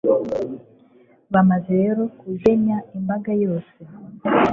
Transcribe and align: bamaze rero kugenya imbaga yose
bamaze 1.33 1.71
rero 1.83 2.01
kugenya 2.19 2.77
imbaga 2.97 3.31
yose 3.43 3.75